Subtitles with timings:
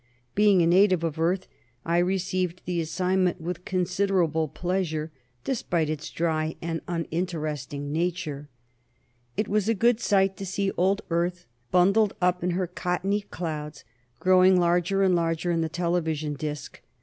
[0.33, 1.47] Being a native of Earth,
[1.85, 5.11] I received the assignment with considerable pleasure,
[5.43, 8.49] despite its dry and uninteresting nature.
[9.37, 13.83] It was a good sight to see old Earth, bundled up in her cottony clouds,
[14.19, 16.81] growing larger and larger in the television disc.